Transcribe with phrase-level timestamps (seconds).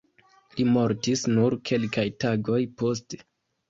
[0.55, 3.27] Li mortis nur kelkaj tagoj poste.